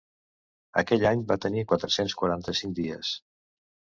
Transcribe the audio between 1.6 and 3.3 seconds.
quatre-cents quaranta-cinc dies.